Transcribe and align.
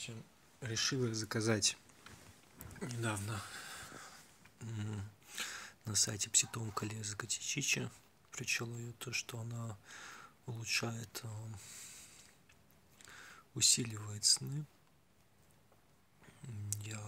общем, 0.00 0.24
решила 0.62 1.12
заказать 1.12 1.76
недавно 2.80 3.38
на 5.84 5.94
сайте 5.94 6.30
пситонка 6.30 6.86
леза 6.86 7.14
Катичичи. 7.18 7.86
Прочел 8.32 8.74
ее 8.78 8.94
то, 8.94 9.12
что 9.12 9.38
она 9.38 9.76
улучшает, 10.46 11.22
усиливает 13.52 14.24
сны. 14.24 14.64
Я 16.82 16.98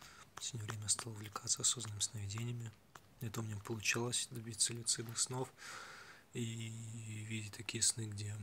в 0.00 0.26
последнее 0.34 0.72
время 0.72 0.88
стал 0.88 1.12
увлекаться 1.12 1.62
осознанными 1.62 2.00
сновидениями. 2.00 2.72
Это 3.20 3.38
у 3.38 3.44
меня 3.44 3.56
получалось 3.58 4.26
добиться 4.32 4.72
люцидных 4.72 5.20
снов 5.20 5.48
и 6.32 6.72
видеть 7.28 7.52
такие 7.52 7.84
сны, 7.84 8.06
где 8.06 8.36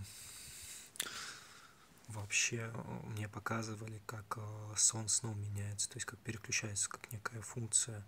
вообще 2.10 2.72
мне 3.06 3.28
показывали, 3.30 4.02
как 4.06 4.38
э, 4.38 4.74
сон 4.76 5.08
сном 5.08 5.42
меняется, 5.42 5.90
то 5.90 5.98
есть 5.98 6.06
как 6.06 6.20
переключается, 6.20 6.90
как 6.90 7.12
некая 7.12 7.42
функция, 7.42 8.06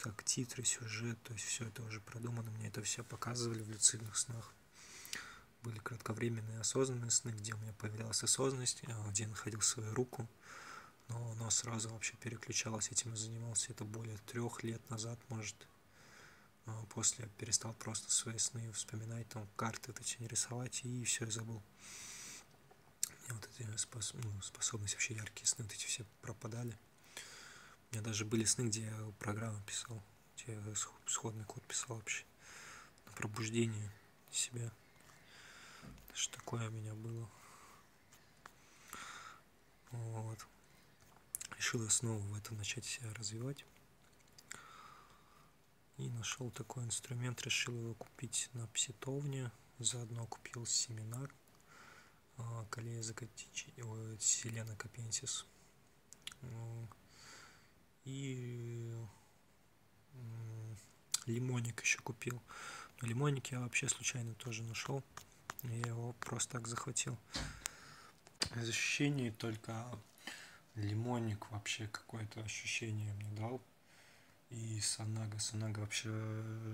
как 0.00 0.24
титры, 0.24 0.64
сюжет, 0.64 1.22
то 1.22 1.32
есть 1.32 1.44
все 1.44 1.66
это 1.66 1.82
уже 1.82 2.00
продумано, 2.00 2.50
мне 2.52 2.68
это 2.68 2.82
все 2.82 3.04
показывали 3.04 3.62
в 3.62 3.70
люцидных 3.70 4.16
снах. 4.16 4.54
Были 5.62 5.78
кратковременные 5.78 6.60
осознанные 6.60 7.10
сны, 7.10 7.30
где 7.30 7.52
у 7.52 7.58
меня 7.58 7.74
появлялась 7.74 8.22
осознанность, 8.22 8.82
э, 8.84 9.10
где 9.10 9.24
я 9.24 9.28
находил 9.28 9.60
свою 9.60 9.94
руку, 9.94 10.26
но 11.08 11.32
оно 11.32 11.50
сразу 11.50 11.90
вообще 11.90 12.16
переключалось, 12.16 12.90
этим 12.90 13.12
и 13.12 13.16
занимался. 13.16 13.72
Это 13.72 13.84
более 13.84 14.16
трех 14.18 14.62
лет 14.62 14.88
назад, 14.88 15.18
может, 15.28 15.56
э, 15.62 15.69
после 16.90 17.24
я 17.24 17.30
перестал 17.38 17.74
просто 17.74 18.10
свои 18.10 18.38
сны 18.38 18.70
вспоминать, 18.72 19.28
там 19.28 19.48
карты 19.56 19.92
точнее 19.92 20.28
рисовать, 20.28 20.84
и 20.84 21.04
все, 21.04 21.24
я 21.24 21.30
забыл 21.30 21.62
вот 23.32 23.48
эти 23.58 23.76
спос 23.76 24.12
ну, 24.14 24.42
способности, 24.42 24.96
вообще 24.96 25.14
яркие 25.14 25.46
сны, 25.46 25.64
вот 25.64 25.72
эти 25.72 25.86
все 25.86 26.04
пропадали. 26.22 26.76
У 27.90 27.94
меня 27.94 28.02
даже 28.02 28.24
были 28.24 28.44
сны, 28.44 28.62
где 28.62 28.82
я 28.82 29.12
программу 29.18 29.60
писал, 29.62 30.02
где 30.36 30.54
я 30.54 30.62
сходный 31.06 31.44
код 31.44 31.62
писал 31.64 31.96
вообще 31.96 32.24
на 33.06 33.12
пробуждение 33.12 33.90
себя. 34.30 34.70
Что 36.14 36.36
такое 36.36 36.68
у 36.68 36.72
меня 36.72 36.94
было. 36.94 37.28
Вот. 39.90 40.46
Решил 41.56 41.82
я 41.82 41.90
снова 41.90 42.20
в 42.20 42.34
этом 42.34 42.56
начать 42.56 42.84
себя 42.84 43.12
развивать. 43.14 43.64
И 46.00 46.08
нашел 46.08 46.50
такой 46.50 46.84
инструмент, 46.84 47.42
решил 47.42 47.78
его 47.78 47.92
купить 47.92 48.48
на 48.54 48.66
пситовне. 48.68 49.50
Заодно 49.78 50.26
купил 50.26 50.64
семинар 50.64 51.30
Калея 52.70 53.02
Закатичи, 53.02 53.70
Селена 54.18 54.74
Капенсис. 54.76 55.44
И 58.06 58.94
лимоник 61.26 61.82
еще 61.82 61.98
купил. 61.98 62.42
Но 63.02 63.08
лимоник 63.08 63.48
я 63.48 63.60
вообще 63.60 63.86
случайно 63.86 64.34
тоже 64.36 64.62
нашел. 64.62 65.04
Я 65.64 65.80
его 65.80 66.14
просто 66.14 66.52
так 66.52 66.66
захватил. 66.66 67.18
Из 68.56 68.70
ощущений 68.70 69.30
только 69.32 69.86
лимоник 70.76 71.50
вообще 71.50 71.88
какое-то 71.88 72.40
ощущение 72.40 73.12
мне 73.12 73.28
дал. 73.32 73.60
И 74.50 74.80
Санага. 74.80 75.38
Санага 75.38 75.80
вообще 75.80 76.10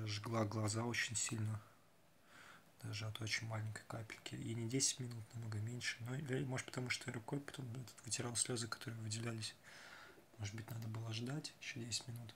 жгла 0.06 0.44
глаза 0.44 0.84
очень 0.84 1.16
сильно 1.16 1.60
даже 2.82 3.06
от 3.06 3.20
очень 3.20 3.46
маленькой 3.46 3.82
капельки. 3.86 4.34
И 4.34 4.54
не 4.54 4.68
10 4.68 5.00
минут, 5.00 5.24
намного 5.34 5.58
меньше. 5.58 5.96
Но, 6.00 6.14
или, 6.14 6.44
может, 6.44 6.66
потому 6.66 6.90
что 6.90 7.10
я 7.10 7.14
рукой 7.14 7.40
потом 7.40 7.66
вытирал 8.04 8.36
слезы, 8.36 8.68
которые 8.68 9.00
выделялись. 9.00 9.54
Может 10.38 10.54
быть, 10.54 10.70
надо 10.70 10.88
было 10.88 11.12
ждать 11.12 11.52
еще 11.60 11.80
10 11.80 12.08
минут. 12.08 12.34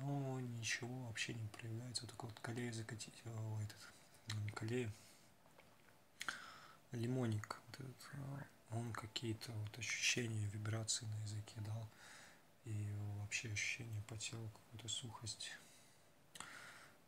Но 0.00 0.40
ничего 0.40 1.06
вообще 1.06 1.34
не 1.34 1.46
проявляется. 1.48 2.06
Такой 2.06 2.28
вот 2.30 2.38
колея 2.40 2.72
закатить. 2.72 3.22
О, 3.24 3.60
этот, 3.62 3.88
ну, 4.28 4.40
не 4.40 4.50
колея. 4.50 4.92
Лимоник. 6.92 7.60
Вот 7.66 7.80
этот, 7.80 8.08
он 8.70 8.92
какие-то 8.92 9.52
вот 9.52 9.78
ощущения, 9.78 10.46
вибрации 10.46 11.06
на 11.06 11.22
языке 11.22 11.60
дал. 11.60 11.88
И 12.64 12.92
вообще 13.20 13.50
ощущение 13.50 14.02
по 14.02 14.16
телу, 14.16 14.48
какую-то 14.50 14.88
сухость 14.88 15.52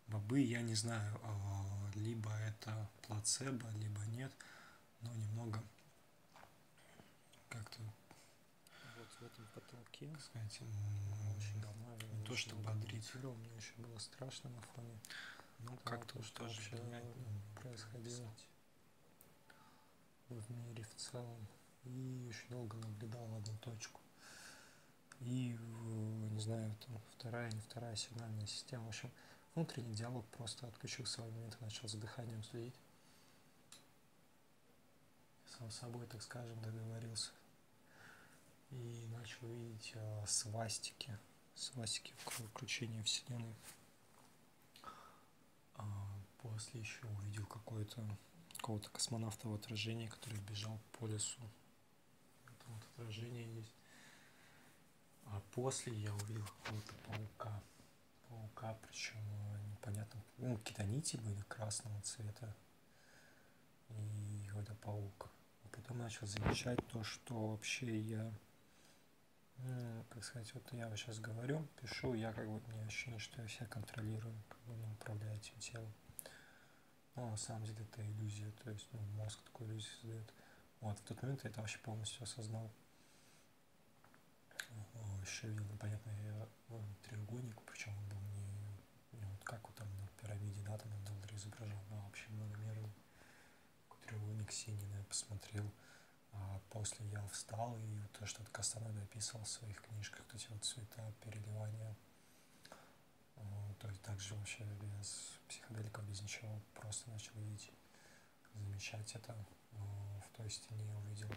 бобы, 0.06 0.40
я 0.40 0.60
не 0.62 0.74
знаю, 0.74 1.20
а, 1.22 1.90
либо 1.94 2.30
это 2.30 2.90
плацебо, 3.02 3.68
либо 3.78 4.00
нет, 4.06 4.32
но 5.02 5.12
немного 5.14 5.62
как-то 7.48 7.82
вот 8.96 9.08
в 9.20 9.22
этом 9.22 9.46
потолке, 9.54 10.10
сказать, 10.18 10.60
очень 11.36 11.60
давно 11.60 11.96
не 12.12 12.24
то, 12.24 12.36
что 12.36 12.54
бодрит. 12.56 13.04
Мне 13.14 13.56
еще 13.56 13.72
было 13.76 13.98
страшно 13.98 14.50
на 14.50 14.60
фоне. 14.60 14.98
Ну, 15.60 15.76
как-то 15.84 16.18
то, 16.18 16.22
что 16.22 16.44
вообще 16.44 16.76
происходило 17.60 18.30
в 20.28 20.50
мире 20.50 20.84
в 20.84 20.94
целом. 20.94 21.46
И 21.84 22.26
очень 22.28 22.48
долго 22.50 22.76
наблюдал 22.76 23.24
одну 23.36 23.56
точку. 23.58 24.00
И, 25.20 25.56
не 26.30 26.40
знаю, 26.40 26.74
там 26.86 27.00
вторая, 27.16 27.50
не 27.52 27.60
вторая 27.60 27.94
сигнальная 27.96 28.46
система. 28.46 28.84
В 28.84 28.88
общем, 28.88 29.10
Внутренний 29.54 29.94
диалог 29.94 30.24
просто 30.28 30.66
отключил 30.68 31.06
свой 31.06 31.28
момент 31.28 31.60
начал 31.60 31.88
за 31.88 31.98
дыханием 31.98 32.42
следить. 32.44 32.78
Сам 35.58 35.70
собой, 35.70 36.06
так 36.06 36.22
скажем, 36.22 36.60
договорился. 36.62 37.32
И 38.70 39.08
начал 39.10 39.48
видеть 39.48 39.90
э, 39.94 40.24
свастики. 40.26 41.18
Свастики 41.56 42.14
включения 42.18 43.02
Вселенной. 43.02 43.56
А 45.74 45.84
после 46.38 46.80
еще 46.80 47.04
увидел 47.18 47.44
какое-то 47.46 48.06
какого-то 48.56 48.88
космонавта 48.90 49.48
в 49.48 49.54
отражении, 49.54 50.06
который 50.06 50.38
бежал 50.42 50.78
по 50.92 51.06
лесу. 51.06 51.40
Это 52.46 52.68
вот 52.68 52.82
отражение 52.94 53.52
есть. 53.56 53.74
А 55.32 55.40
после 55.54 55.92
я 55.94 56.12
увидел 56.14 56.44
какого-то 56.44 56.94
паука 57.06 57.62
паука, 58.30 58.76
причем 58.86 59.18
э, 59.18 59.70
непонятно, 59.72 60.20
ну, 60.38 60.56
какие-то 60.58 60.84
нити 60.84 61.16
были 61.16 61.40
красного 61.42 62.00
цвета 62.02 62.54
и 63.90 64.46
какой-то 64.48 64.74
паук. 64.76 65.30
А 65.64 65.68
потом 65.68 65.98
начал 65.98 66.26
замечать 66.26 66.78
то, 66.88 67.02
что 67.02 67.48
вообще 67.48 68.00
я, 68.00 68.32
ну, 69.58 70.04
как 70.10 70.24
сказать, 70.24 70.52
вот 70.54 70.72
я 70.72 70.94
сейчас 70.96 71.18
говорю, 71.18 71.66
пишу, 71.80 72.14
я 72.14 72.32
как 72.32 72.48
бы, 72.48 72.60
мне 72.68 72.84
ощущение, 72.84 73.20
что 73.20 73.42
я 73.42 73.48
себя 73.48 73.66
контролирую, 73.66 74.34
как 74.48 74.60
бы 74.60 74.74
не 74.76 74.86
управляю 74.86 75.36
этим 75.36 75.58
телом. 75.58 75.92
Но 77.16 77.30
на 77.30 77.36
самом 77.36 77.64
деле 77.64 77.84
это 77.84 78.06
иллюзия, 78.06 78.50
то 78.62 78.70
есть 78.70 78.88
ну, 78.92 79.00
мозг 79.16 79.42
такую 79.42 79.70
иллюзию 79.70 79.92
создает. 80.00 80.32
Вот, 80.80 80.98
в 80.98 81.02
тот 81.02 81.20
момент 81.22 81.44
я 81.44 81.50
это 81.50 81.60
вообще 81.60 81.78
полностью 81.80 82.22
осознал. 82.22 82.70
Еще 85.22 85.48
видел 85.48 85.64
непонятный 85.64 86.14
э, 86.68 86.80
треугольник, 87.02 87.60
причем 87.62 87.96
он 87.96 88.08
был 88.08 88.20
как 89.50 89.66
вот 89.66 89.74
там 89.74 89.88
на 89.98 90.06
пирамиде, 90.20 90.62
да, 90.62 90.78
там 90.78 90.88
на 90.90 90.98
долларе 90.98 91.36
изображен, 91.36 91.76
но 91.88 91.96
ну, 91.96 92.02
вообще 92.02 92.28
многомерный. 92.30 92.92
Треугольник 94.06 94.52
синий, 94.52 94.86
я 94.96 95.02
посмотрел. 95.04 95.68
А 96.32 96.60
после 96.70 97.06
я 97.08 97.26
встал, 97.28 97.76
и 97.76 97.98
вот 97.98 98.12
то, 98.12 98.26
что 98.26 98.44
Кастанеда 98.52 99.02
описывал 99.02 99.44
в 99.44 99.48
своих 99.48 99.82
книжках, 99.82 100.20
вот 100.26 100.40
эти 100.40 100.48
вот 100.50 100.64
цвета, 100.64 101.12
переливания. 101.24 101.96
То 103.80 103.88
есть 103.88 104.02
также 104.02 104.34
вообще 104.34 104.64
без 104.64 105.38
психоделиков, 105.48 106.04
без 106.04 106.22
ничего, 106.22 106.60
просто 106.74 107.10
начал 107.10 107.32
видеть, 107.34 107.72
замечать 108.54 109.12
это. 109.14 109.34
В 109.72 110.36
той 110.36 110.50
стене 110.50 110.94
увидел 110.94 111.30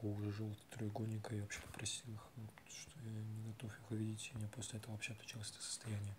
такого 0.00 0.22
же 0.22 0.32
желтого 0.32 0.66
треугольника 0.70 1.34
я 1.34 1.42
вообще 1.42 1.60
попросил 1.60 2.14
их, 2.14 2.20
что 2.68 2.90
я 3.00 3.10
не 3.10 3.42
готов 3.42 3.70
их 3.70 3.90
увидеть. 3.90 4.30
И 4.32 4.38
мне 4.38 4.48
после 4.48 4.78
этого 4.78 4.92
вообще 4.92 5.12
отучилось 5.12 5.50
это 5.50 5.62
состояние. 5.62 6.16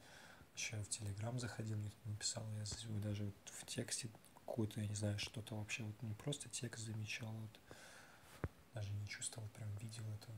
Еще 0.55 0.77
в 0.77 0.89
Телеграм 0.89 1.39
заходил, 1.39 1.77
мне 1.77 1.91
написал, 2.05 2.43
я 2.51 2.99
даже 2.99 3.23
вот 3.23 3.35
в 3.45 3.65
тексте 3.65 4.09
какую-то, 4.33 4.81
я 4.81 4.87
не 4.87 4.95
знаю, 4.95 5.17
что-то 5.17 5.55
вообще, 5.55 5.83
вот 5.83 5.99
не 6.01 6.13
просто 6.13 6.49
текст 6.49 6.85
замечал, 6.85 7.31
вот, 7.31 7.59
даже 8.73 8.91
не 8.91 9.07
чувствовал, 9.07 9.47
прям 9.49 9.69
видел 9.77 10.03
это, 10.13 10.31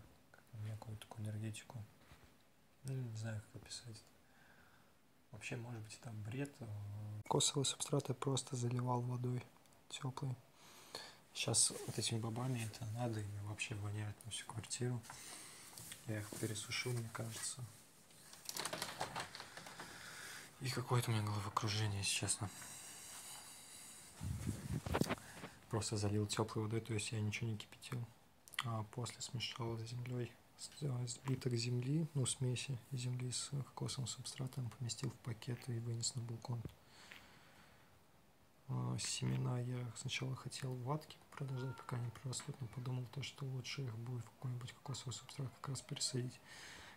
некую 0.66 0.98
такую 0.98 1.25
энергетику. 1.25 1.84
Ну, 2.84 2.94
не 2.94 3.18
знаю, 3.18 3.42
как 3.42 3.62
описать. 3.62 4.04
Вообще, 5.31 5.57
может 5.57 5.81
быть, 5.81 5.98
это 6.00 6.12
бред. 6.12 6.56
А 6.62 7.22
Косовый 7.28 7.66
субстрат 7.66 8.07
я 8.07 8.16
просто 8.16 8.56
заливал 8.56 9.01
водой 9.01 9.44
теплой. 9.90 10.36
Сейчас 11.33 11.71
вот 11.88 11.97
этими 11.97 12.19
бобами 12.19 12.63
это 12.63 12.85
надо, 12.94 13.19
и 13.19 13.25
вообще 13.45 13.75
воняет 13.75 14.15
на 14.25 14.31
всю 14.31 14.45
квартиру. 14.45 15.01
Я 16.07 16.19
их 16.19 16.30
пересушил, 16.39 16.91
мне 16.91 17.09
кажется. 17.12 17.63
И 20.62 20.69
какое-то 20.69 21.12
у 21.12 21.13
меня 21.13 21.24
головокружение, 21.24 22.00
если 22.00 22.12
честно. 22.12 22.50
просто 25.69 25.97
залил 25.97 26.27
теплой 26.27 26.63
водой, 26.63 26.81
то 26.81 26.94
есть 26.94 27.12
я 27.12 27.19
ничего 27.19 27.50
не 27.50 27.57
кипятил. 27.57 28.06
А 28.63 28.83
после 28.91 29.19
смешал 29.21 29.75
с 29.77 29.81
землей 29.81 30.31
сбиток 31.07 31.53
земли, 31.56 32.07
ну 32.13 32.25
смеси 32.25 32.77
земли 32.91 33.31
с 33.31 33.50
кокосовым 33.50 34.07
субстратом, 34.07 34.69
поместил 34.77 35.09
в 35.09 35.15
пакет 35.15 35.59
и 35.68 35.80
вынес 35.80 36.13
на 36.15 36.21
балкон. 36.21 36.62
А, 38.69 38.97
семена 39.00 39.59
я 39.59 39.91
сначала 39.97 40.35
хотел 40.35 40.74
ватки 40.75 41.18
продолжать, 41.35 41.75
пока 41.77 41.97
они 41.97 42.09
прорастут, 42.09 42.56
но 42.62 42.68
подумал 42.68 43.06
то, 43.13 43.21
что 43.24 43.45
лучше 43.45 43.83
их 43.83 43.95
будет 43.97 44.25
в 44.25 44.30
какой-нибудь 44.31 44.74
кокосовый 44.74 45.13
субстрат 45.13 45.50
как 45.62 45.69
раз 45.69 45.81
пересадить. 45.81 46.39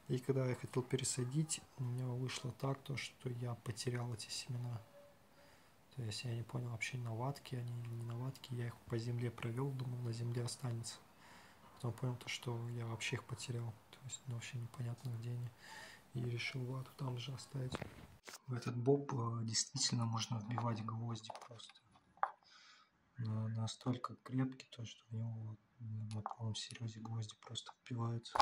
И 0.08 0.18
когда 0.18 0.46
я 0.46 0.54
хотел 0.54 0.82
пересадить, 0.82 1.60
у 1.78 1.84
меня 1.84 2.06
вышло 2.06 2.52
так, 2.52 2.78
то, 2.82 2.96
что 2.96 3.28
я 3.28 3.54
потерял 3.54 4.12
эти 4.14 4.28
семена. 4.28 4.80
То 5.96 6.02
есть 6.02 6.24
я 6.24 6.34
не 6.34 6.42
понял 6.42 6.68
вообще 6.68 6.98
на 6.98 7.14
ватке, 7.14 7.58
они 7.58 7.72
не 7.88 8.02
на 8.04 8.16
ватке, 8.16 8.54
я 8.54 8.66
их 8.66 8.76
по 8.86 8.98
земле 8.98 9.30
провел, 9.30 9.70
думал 9.70 9.98
на 10.02 10.12
земле 10.12 10.44
останется. 10.44 10.96
Потом 11.74 11.92
понял 11.94 12.16
то, 12.16 12.28
что 12.28 12.68
я 12.70 12.86
вообще 12.86 13.16
их 13.16 13.24
потерял. 13.24 13.72
То 13.90 13.98
есть 14.04 14.20
ну, 14.26 14.34
вообще 14.34 14.58
непонятно 14.58 15.08
где 15.18 15.30
они. 15.30 15.48
И 16.14 16.20
решил 16.20 16.64
вату 16.66 16.90
там 16.96 17.18
же 17.18 17.32
оставить. 17.32 17.72
В 18.46 18.54
этот 18.54 18.76
боб 18.76 19.12
э, 19.12 19.44
действительно 19.44 20.04
можно 20.04 20.38
вбивать 20.38 20.84
гвозди 20.84 21.30
просто. 21.46 21.74
Настолько 23.18 24.16
крепкий, 24.16 24.68
то, 24.70 24.84
что 24.84 25.02
в 25.08 25.12
него 25.12 25.56
на 25.78 26.20
полном 26.20 26.54
серьезе 26.54 27.00
гвозди 27.00 27.34
просто 27.40 27.72
вбиваются. 27.80 28.38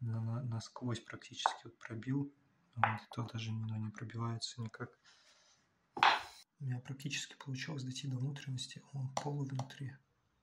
На, 0.00 0.20
на, 0.20 0.42
насквозь 0.44 1.00
практически 1.00 1.64
вот 1.64 1.78
пробил. 1.78 2.32
А 2.76 2.92
вот 2.92 3.00
то 3.10 3.32
даже 3.32 3.52
ну, 3.52 3.76
не 3.76 3.90
пробивается 3.90 4.60
никак. 4.60 4.90
У 6.60 6.64
меня 6.64 6.78
практически 6.80 7.36
получалось 7.36 7.82
дойти 7.82 8.08
до 8.08 8.16
внутренности. 8.16 8.82
Он 8.92 9.12
полу 9.14 9.44
внутри. 9.44 9.96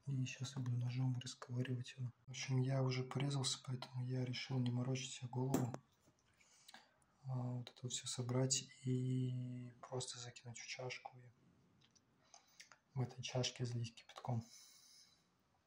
И 0.07 0.25
сейчас 0.25 0.55
я 0.55 0.61
буду 0.61 0.77
ножом 0.77 1.17
расковыривать 1.19 1.93
его. 1.97 2.11
В 2.27 2.31
общем, 2.31 2.57
я 2.57 2.83
уже 2.83 3.03
порезался, 3.03 3.59
поэтому 3.65 4.03
я 4.05 4.25
решил 4.25 4.59
не 4.59 4.71
морочить 4.71 5.13
себе 5.13 5.29
голову. 5.29 5.73
А, 7.25 7.33
вот 7.33 7.69
это 7.69 7.87
все 7.87 8.07
собрать 8.07 8.67
и 8.83 9.71
просто 9.87 10.19
закинуть 10.19 10.59
в 10.59 10.67
чашку 10.67 11.17
и 11.17 11.40
в 12.93 13.01
этой 13.01 13.21
чашке 13.21 13.65
залить 13.65 13.95
кипятком. 13.95 14.43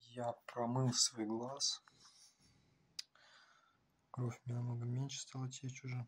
Я 0.00 0.32
промыл 0.46 0.92
свой 0.92 1.26
глаз. 1.26 1.82
Кровь 4.10 4.40
у 4.46 4.52
намного 4.52 4.84
меньше 4.84 5.20
стала 5.20 5.50
течь 5.50 5.84
уже. 5.84 6.06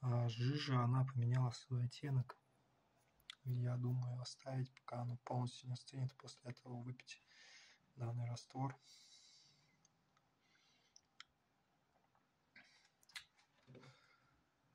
А 0.00 0.28
жижа, 0.28 0.82
она 0.82 1.04
поменяла 1.04 1.50
свой 1.50 1.84
оттенок. 1.84 2.36
Я 3.44 3.76
думаю 3.76 4.20
оставить, 4.20 4.72
пока 4.74 5.02
оно 5.02 5.16
полностью 5.18 5.68
не 5.68 5.74
остынет, 5.74 6.12
после 6.16 6.50
этого 6.50 6.82
выпить 6.82 7.22
данный 7.94 8.26
раствор. 8.26 8.76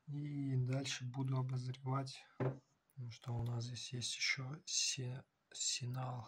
И 0.08 0.56
дальше 0.56 1.06
буду 1.06 1.38
обозревать, 1.38 2.26
что 3.10 3.34
у 3.34 3.44
нас 3.44 3.64
здесь 3.66 3.94
есть 3.94 4.16
еще 4.16 4.62
синал, 4.66 6.28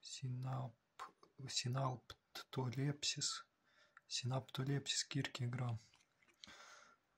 синап, 0.00 0.74
синалптолепсис, 1.48 3.46
синаптолепсис 4.08 5.04
киркиграмм. 5.04 5.80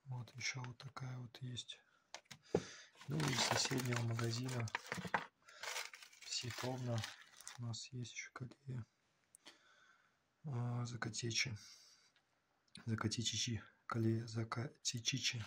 Вот 0.05 0.35
еще 0.35 0.61
вот 0.61 0.77
такая 0.79 1.17
вот 1.19 1.37
есть. 1.41 1.79
Ну 3.09 3.17
и 3.17 3.33
из 3.33 3.41
соседнего 3.41 4.03
магазина 4.03 4.69
Ситовна 6.27 6.97
у 7.59 7.63
нас 7.67 7.87
есть 7.93 8.13
еще 8.13 8.31
колея 8.33 8.87
а, 10.47 10.87
Закатечи. 10.87 11.57
Закатичичи. 12.87 13.63
Колея 13.87 14.27
Закатичичи. 14.27 15.45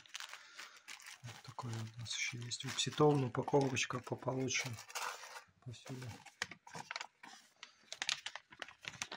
Вот 1.23 1.41
такое 1.43 1.73
у 1.73 1.99
нас 1.99 2.15
еще 2.15 2.37
есть. 2.39 2.65
Упситовна 2.65 3.27
упаковочка 3.27 3.99
пополучше. 3.99 4.69
Повсюду. 5.65 6.07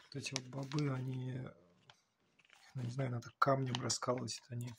Вот 0.04 0.14
эти 0.14 0.34
вот 0.34 0.44
бобы, 0.44 0.94
они, 0.94 1.32
я 1.32 2.82
не 2.82 2.90
знаю, 2.90 3.10
надо 3.10 3.30
камнем 3.38 3.74
раскалывать. 3.82 4.40
Это 4.44 4.54
они 4.54 4.72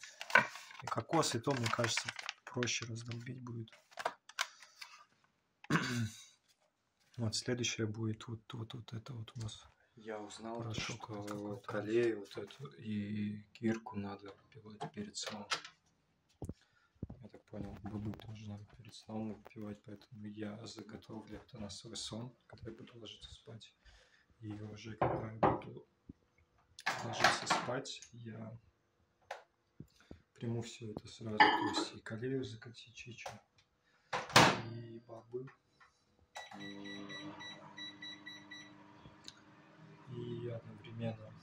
и 0.84 0.88
кокос, 0.88 1.36
и 1.36 1.40
то, 1.40 1.52
мне 1.52 1.68
кажется, 1.68 2.10
проще 2.46 2.86
раздолбить 2.86 3.42
будет. 3.42 3.70
Вот 7.18 7.36
следующее 7.36 7.88
будет 7.88 8.28
вот, 8.28 8.42
вот, 8.54 8.76
вот 8.76 8.94
это 8.94 9.12
вот 9.12 9.32
у 9.36 9.40
нас. 9.40 9.66
Я 9.96 10.20
узнал, 10.20 10.60
порошок 10.60 11.04
что 11.04 11.62
колею 11.66 12.20
вот 12.20 12.38
эту 12.38 12.68
и 12.78 13.42
кирку 13.54 13.98
надо 13.98 14.36
выпивать 14.36 14.92
перед 14.94 15.18
сном. 15.18 15.48
Понял, 17.50 17.78
бубы 17.84 18.12
тоже 18.14 18.50
надо 18.50 18.66
перед 18.78 18.94
сном 18.94 19.34
выпивать, 19.34 19.82
поэтому 19.86 20.26
я 20.26 20.66
заготовлю 20.68 21.38
это 21.38 21.58
на 21.58 21.70
свой 21.70 21.96
сон, 21.96 22.36
когда 22.48 22.72
я 22.72 22.78
буду 22.78 23.00
ложиться 23.00 23.34
спать. 23.34 23.74
И 24.40 24.52
уже 24.62 24.96
когда 24.98 25.32
я 25.32 25.40
буду 25.40 25.88
ложиться 27.06 27.48
спать, 27.48 28.02
я 28.12 28.60
приму 30.34 30.62
все 30.62 30.92
это 30.92 31.08
сразу, 31.08 31.38
то 31.38 31.68
есть 31.70 31.96
и 31.96 32.00
колею 32.02 32.44
закатить 32.44 32.94
чичу, 32.94 33.30
и 34.76 35.00
бобы, 35.08 35.48
и 40.12 40.48
одновременно, 40.50 41.34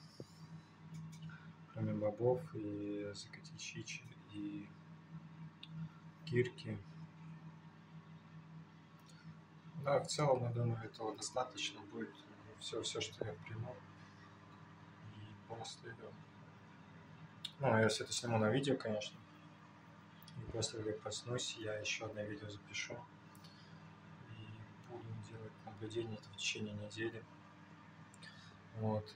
кроме 1.73 1.95
бобов, 1.95 2.41
и 2.55 3.11
закатить 3.15 3.61
чичи, 3.61 4.05
и 4.33 4.69
кирки. 6.25 6.79
Да, 9.85 10.01
в 10.01 10.07
целом, 10.07 10.45
я 10.45 10.51
думаю, 10.51 10.83
этого 10.85 11.15
достаточно 11.15 11.81
будет 11.93 12.15
все, 12.59 12.81
все, 12.83 13.01
что 13.01 13.25
я 13.25 13.35
приму. 13.45 13.75
И 15.17 15.49
после 15.49 15.95
ну, 17.61 17.79
если 17.79 18.05
это 18.05 18.13
сниму 18.13 18.39
на 18.39 18.51
видео, 18.51 18.77
конечно. 18.77 19.17
И 20.37 20.51
после 20.51 20.83
как 20.83 21.01
проснусь, 21.01 21.57
я 21.57 21.75
еще 21.79 22.07
одно 22.07 22.23
видео 22.23 22.49
запишу. 22.49 22.95
И 24.33 24.47
буду 24.91 25.09
делать 25.31 25.53
наблюдение 25.65 26.19
в 26.19 26.37
течение 26.37 26.75
недели. 26.75 27.25
Вот. 28.77 29.15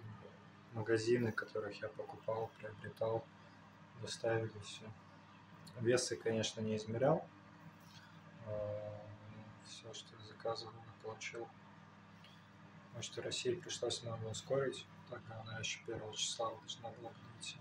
Магазины, 0.73 1.33
которых 1.33 1.81
я 1.83 1.89
покупал, 1.89 2.51
приобретал, 2.59 3.25
доставили 4.01 4.59
все. 4.61 4.85
Весы, 5.81 6.17
конечно, 6.17 6.61
не 6.61 6.77
измерял. 6.77 7.27
А, 8.47 9.01
все, 9.65 9.93
что 9.93 10.17
я 10.17 10.25
заказывал, 10.27 10.73
получил. 11.03 11.49
Что 13.01 13.23
России 13.23 13.55
пришлось 13.55 14.03
немного 14.03 14.27
ускорить, 14.27 14.85
так 15.09 15.25
как 15.25 15.47
она 15.47 15.59
еще 15.61 15.79
первого 15.85 16.13
числа 16.15 16.51
должна 16.51 16.91
была 16.91 17.11
прийти. 17.11 17.57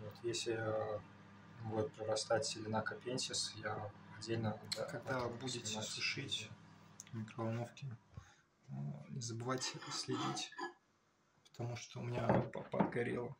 Вот, 0.00 0.14
если 0.22 0.54
э, 0.56 1.00
будет 1.64 1.92
прорастать 1.94 2.46
селена 2.46 2.82
капенсис, 2.82 3.54
я 3.56 3.90
отдельно... 4.16 4.56
Да, 4.76 4.84
Когда 4.84 5.28
будете 5.28 5.66
снимать. 5.66 5.86
сушить 5.86 6.48
в 7.10 7.16
микроволновке, 7.16 7.88
э, 8.68 8.72
не 9.08 9.20
забывайте 9.20 9.80
следить, 9.90 10.52
потому 11.50 11.74
что 11.74 11.98
у 11.98 12.02
меня 12.04 12.24
подгорело. 12.70 13.36